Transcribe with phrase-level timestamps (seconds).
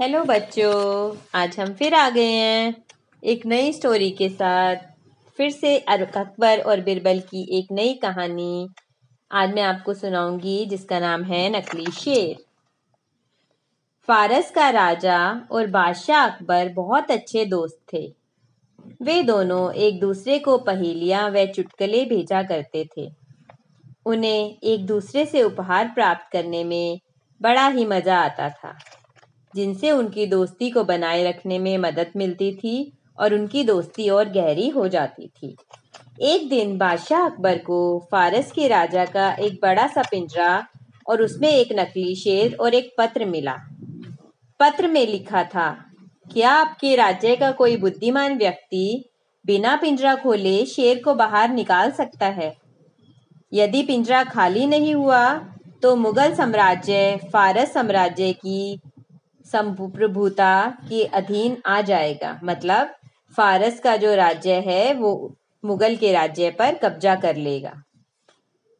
[0.00, 2.74] Hello बच्चों, आज हम फिर आ गए हैं
[3.22, 4.76] एक नई स्टोरी के साथ।
[5.38, 8.68] फिर से अकबर और बिरबल की एक नई कहानी।
[9.30, 12.42] आज मैं आपको सुनाऊँगी, जिसका नाम है नकली शेर।
[14.08, 18.06] फारस का राजा और बादशाह अकबर बहुत अच्छे दोस्त थे।
[19.02, 23.08] वे दोनों एक दूसरे को पहेलियाँ व चुटकले भेजा करते थे।
[24.06, 27.00] उन्हें एक दूसरे से उपहार प्राप्त करने में
[27.40, 28.76] बड़ा ही मज़ा आता था।
[29.54, 34.68] जिनसे उनकी दोस्ती को बनाए रखने में मदद मिलती थी और उनकी दोस्ती और गहरी
[34.68, 35.56] हो जाती थी।
[36.22, 40.66] एक दिन बादशाह अकबर को फारस के राजा का एक बड़ा सा पिंजरा
[41.06, 43.56] और उसमें एक नकली शेर और एक पत्र मिला।
[44.60, 45.70] पत्र में लिखा था,
[46.26, 49.04] क्या आपके राज्य का कोई बुद्धिमान व्यक्ति
[49.44, 52.54] बिना पिंजरा खोले शेर को बाहर निकाल सकता है?
[53.52, 55.32] यदि पिंजरा खाली नहीं हुआ
[55.82, 58.80] तो मुगल साम्राज्य, फारस साम्राज्य की
[59.52, 62.94] संप्रभुता के अधीन आ जाएगा। मतलब
[63.36, 67.82] फारस का जो राज्य है, वो मुगल के राज्य पर कब्जा कर लेगा।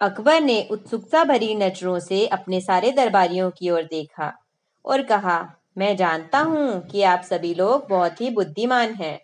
[0.00, 4.32] अकबर ने उत्सुकता भरी नज़रों से अपने सारे दरबारियों की ओर देखा
[4.84, 9.18] और कहा, मैं जानता हूँ कि आप सभी लोग बहुत ही बुद्धिमान हैं।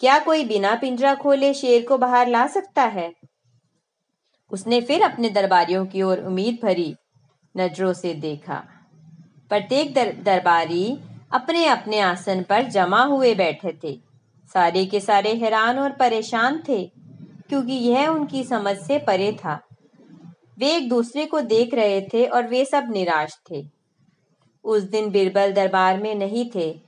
[0.00, 3.12] क्या कोई बिना पिंजरा खोले शेर को बाहर ला सकता है?
[4.50, 6.94] उसने फिर अपने दरबारियों की ओर उम्मीद भरी
[7.56, 8.64] नज़रों से देखा।
[9.52, 10.98] प्रत्येक दर, दरबारी
[11.32, 14.00] अपने अपने आसन पर जमा हुए बैठे थे।
[14.54, 16.84] सारे के सारे हैरान और परेशान थे
[17.48, 19.60] क्योंकि यह उनकी समझ से परे था।
[20.58, 23.64] वे एक दूसरे को देख रहे थे और वे सब निराश थे।
[24.64, 26.80] उस दिन बिरबल दरबार में नहीं थे।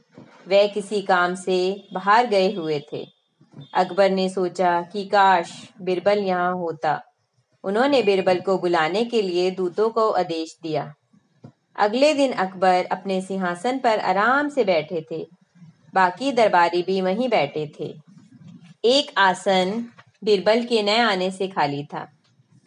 [0.48, 3.06] वे किसी काम से बाहर गए हुए थे।
[3.74, 7.00] अकबर ने सोचा कि काश बिरबल यहाँ होता।
[7.64, 10.94] उन्होंने बिरबल को बुलाने के लिए दूतों को आदेश दिया।
[11.78, 15.26] अगले दिन अकबर अपने सिंहासन पर आराम से बैठे थे।
[15.94, 17.94] बाकी दरबारी भी वहीं बैठे थे।
[18.84, 19.86] एक आसन
[20.24, 22.06] बिरबल के नए आने से खाली था।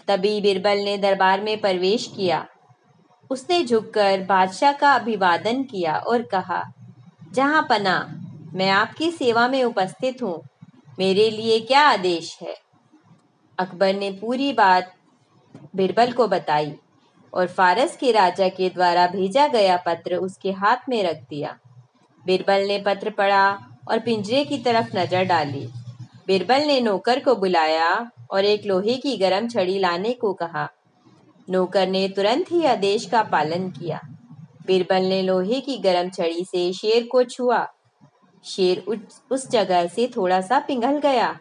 [0.07, 2.47] तभी बिरबल ने दरबार में प्रवेश किया।
[3.29, 6.63] उसने झुककर बादशाह का अभिवादन किया और कहा,
[7.33, 8.23] जहाँ पना,
[8.53, 10.43] मैं आपकी सेवा में उपस्थित हूँ।
[10.99, 12.55] मेरे लिए क्या आदेश है?
[13.59, 14.93] अकबर ने पूरी बात
[15.75, 16.73] बिरबल को बताई।
[17.33, 21.57] और फारस के राजा के द्वारा भेजा गया पत्र उसके हाथ में रख दिया।
[22.25, 23.47] बिरबल ने पत्र पढ़ा
[23.89, 25.67] और पिंजरे की तरफ़ नज़र डाली।
[26.27, 30.67] बिरबल ने नौकर को बुलाया और एक लोहे की गर्म छड़ी लाने को कहा।
[31.49, 34.01] नौकर ने तुरंत ही आदेश का पालन किया।
[34.65, 37.67] बिरबल ने लोहे की गर्म छड़ी से शेर को छुआ।
[38.45, 38.79] शेर
[39.31, 41.37] उस जगह से थोड़ा सा पिघल गया।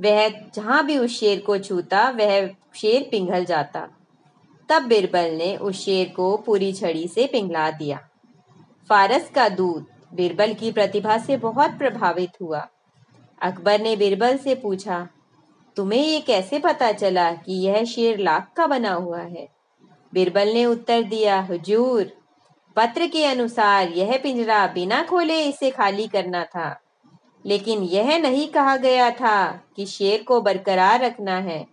[0.00, 3.88] वह जहाँ भी उस शेर को छूता, वह शेर पिघल जाता।
[4.68, 8.08] तब बिरबल ने उस शेर को पूरी छड़ी से पिघला दिया।
[8.88, 12.68] फारस का दूत बिरबल की प्रतिभा से बहुत प्रभावित हुआ।
[13.42, 15.08] अकबर ने बिरबल से पूछा,
[15.76, 19.48] तुम्हें ये कैसे पता चला कि यह शेर लाख का बना हुआ है?
[20.14, 22.12] बिरबल ने उत्तर दिया, हुजूर,
[22.76, 26.80] पत्र के अनुसार यह पिंजरा बिना खोले इसे खाली करना था।
[27.46, 31.66] लेकिन यह नहीं कहा गया था कि शेर को बरकरार रखना है।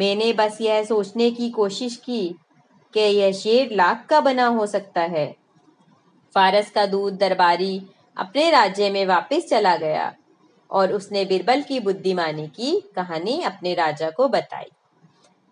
[0.00, 2.34] मैंने बस यह सोचने की कोशिश की
[2.94, 5.26] कि यह शेर लाख का बना हो सकता है।
[6.34, 7.82] फारस का दूध दरबारी
[8.16, 10.14] अपने राज्य में वापस चला गया
[10.70, 14.70] और उसने बिरबल की बुद्धिमानी की कहानी अपने राजा को बताई।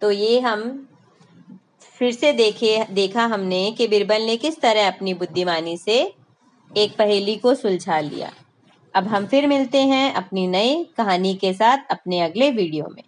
[0.03, 0.89] तो ये हम
[1.81, 6.15] फिर से देखे, देखा हमने कि बिरबल ने किस तरह अपनी बुद्धिमानी से
[6.77, 8.33] एक पहेली को सुलझा लिया।
[8.95, 13.03] अब हम फिर मिलते हैं अपनी नई कहानी के साथ अपने अगले वीडियो में।